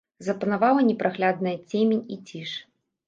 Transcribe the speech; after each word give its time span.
Запанавала 0.27 0.85
непраглядная 0.87 1.53
цемень 1.69 2.03
і 2.17 2.21
ціш. 2.31 2.57